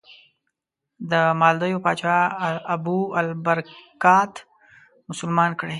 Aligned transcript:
د 1.11 1.13
مالدیو 1.39 1.83
پاچا 1.85 2.17
ابوالبرکات 2.75 4.33
مسلمان 5.09 5.51
کړی. 5.59 5.69